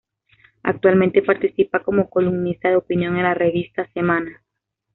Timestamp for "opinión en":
2.75-3.21